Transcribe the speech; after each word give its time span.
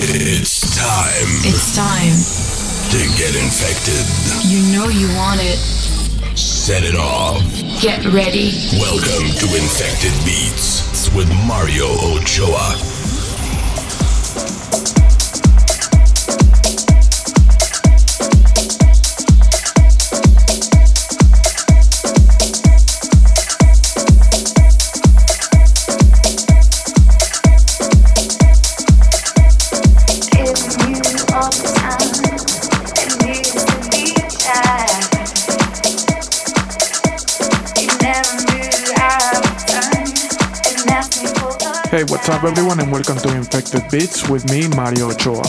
It's 0.00 0.76
time. 0.76 1.26
It's 1.42 1.74
time 1.74 2.14
to 2.92 3.18
get 3.18 3.34
infected. 3.34 4.06
You 4.46 4.62
know 4.72 4.88
you 4.88 5.08
want 5.16 5.40
it. 5.42 5.58
Set 6.38 6.84
it 6.84 6.94
off. 6.94 7.42
Get 7.82 8.04
ready. 8.06 8.52
Welcome 8.78 9.26
to 9.26 9.46
Infected 9.58 10.14
Beats 10.24 11.12
with 11.16 11.28
Mario 11.48 11.86
Ochoa. 12.14 12.97
Hey, 41.90 42.04
what's 42.04 42.28
up 42.28 42.44
everyone 42.44 42.80
and 42.80 42.92
welcome 42.92 43.16
to 43.16 43.34
Infected 43.34 43.82
Beats 43.90 44.28
with 44.28 44.44
me, 44.50 44.68
Mario 44.68 45.08
Ochoa. 45.08 45.42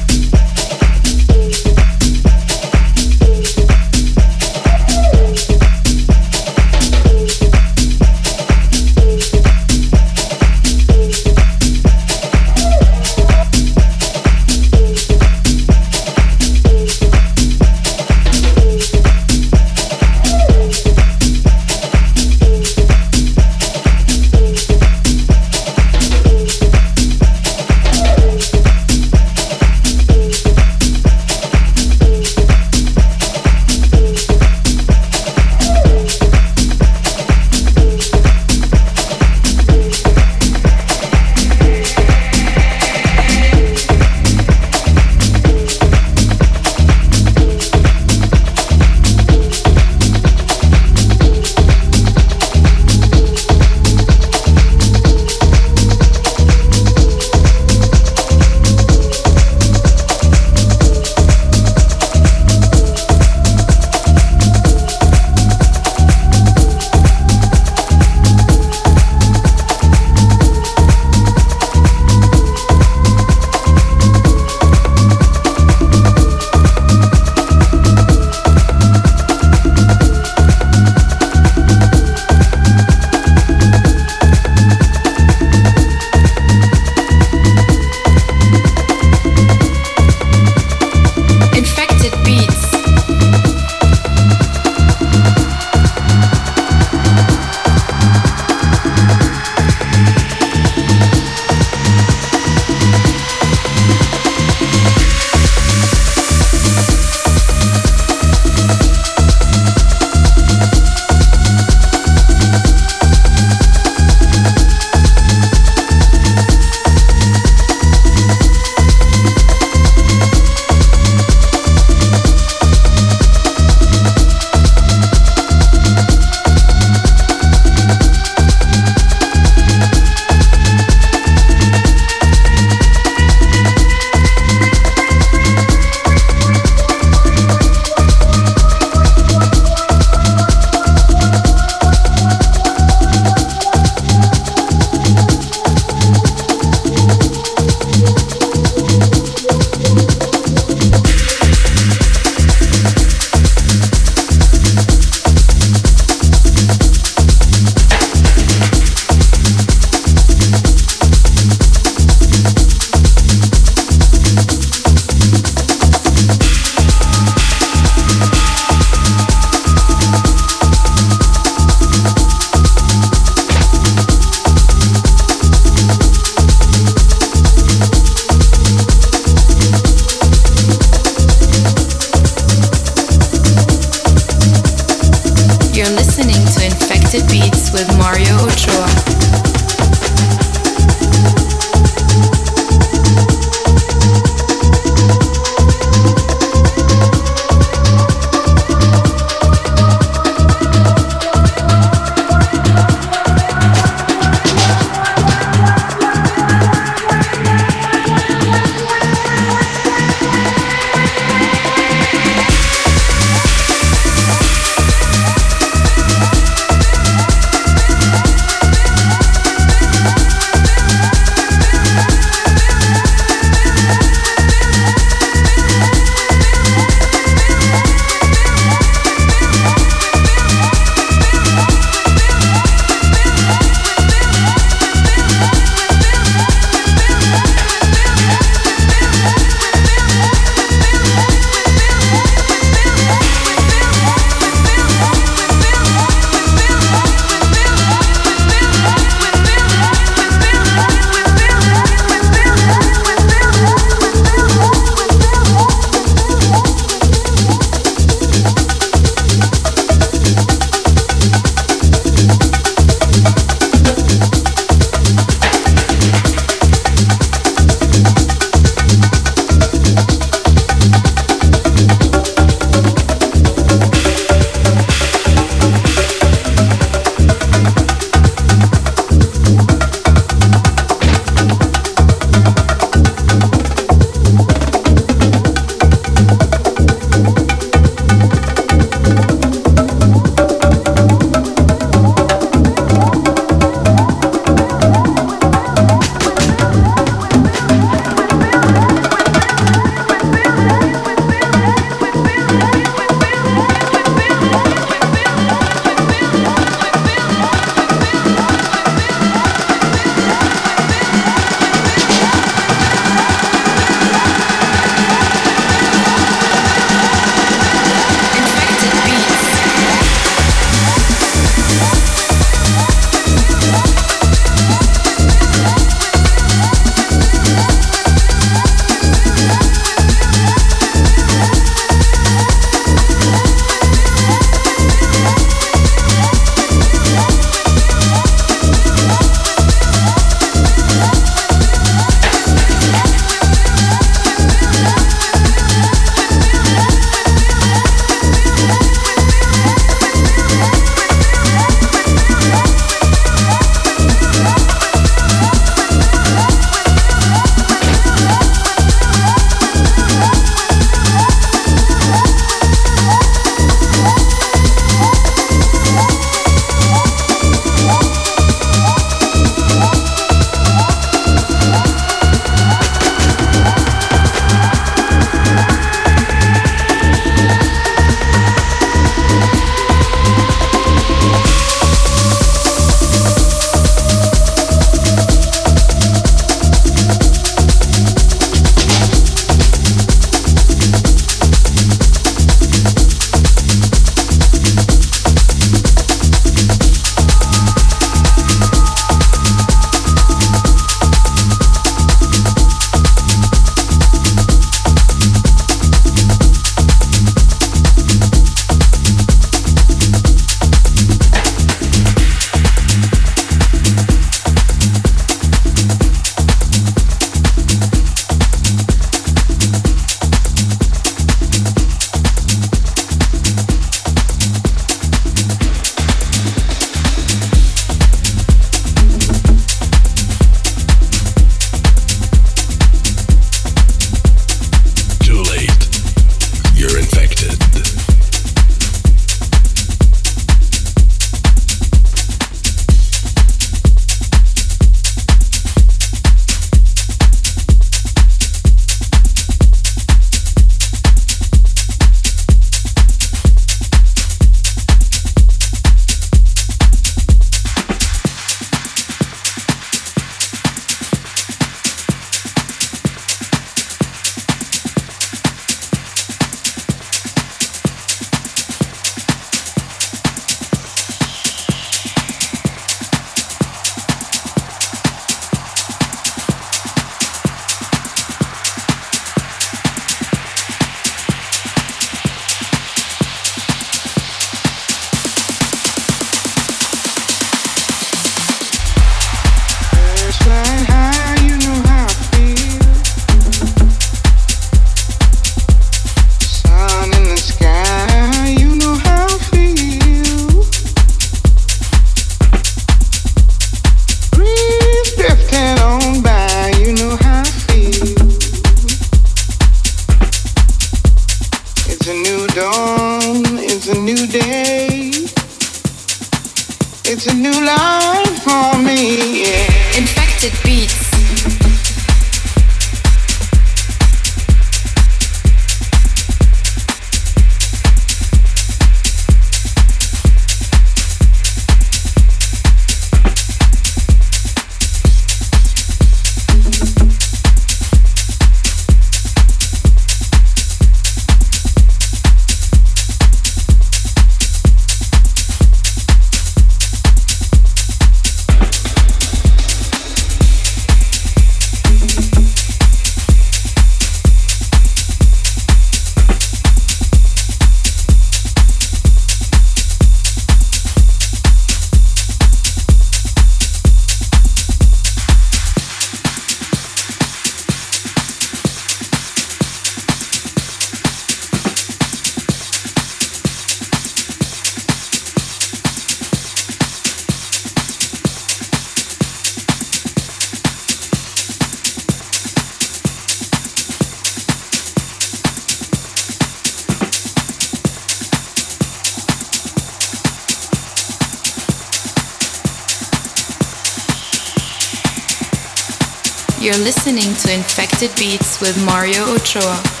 You're 596.61 596.77
listening 596.77 597.33
to 597.37 597.51
Infected 597.51 598.11
Beats 598.17 598.61
with 598.61 598.77
Mario 598.85 599.23
Ochoa. 599.33 600.00